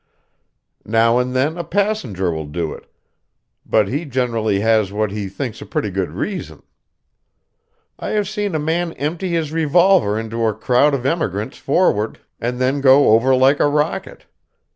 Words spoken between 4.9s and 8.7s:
what he thinks a pretty good reason. I have seen a